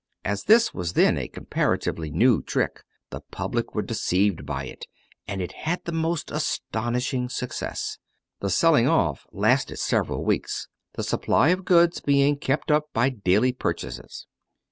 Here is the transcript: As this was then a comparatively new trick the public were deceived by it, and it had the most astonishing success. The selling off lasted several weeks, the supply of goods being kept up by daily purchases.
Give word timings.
As 0.25 0.45
this 0.45 0.73
was 0.73 0.93
then 0.93 1.15
a 1.15 1.27
comparatively 1.27 2.09
new 2.09 2.41
trick 2.41 2.81
the 3.11 3.21
public 3.29 3.75
were 3.75 3.83
deceived 3.83 4.47
by 4.47 4.65
it, 4.65 4.87
and 5.27 5.43
it 5.43 5.51
had 5.51 5.83
the 5.85 5.91
most 5.91 6.31
astonishing 6.31 7.29
success. 7.29 7.99
The 8.39 8.49
selling 8.49 8.87
off 8.87 9.27
lasted 9.31 9.77
several 9.77 10.23
weeks, 10.25 10.67
the 10.93 11.03
supply 11.03 11.49
of 11.49 11.65
goods 11.65 11.99
being 12.01 12.37
kept 12.39 12.71
up 12.71 12.85
by 12.93 13.09
daily 13.11 13.51
purchases. 13.51 14.25